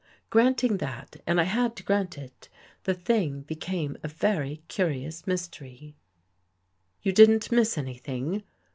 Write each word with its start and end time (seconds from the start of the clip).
Granting 0.31 0.77
that, 0.77 1.17
and 1.27 1.39
I 1.39 1.43
had 1.43 1.75
to 1.75 1.83
grant 1.83 2.17
it, 2.17 2.49
the 2.85 2.95
thing 2.95 3.41
became 3.41 3.97
a 4.01 4.07
very 4.07 4.63
curious 4.67 5.27
mystery. 5.27 5.95
"You 7.03 7.11
didn't 7.13 7.51
miss 7.51 7.77
anything?" 7.77 8.41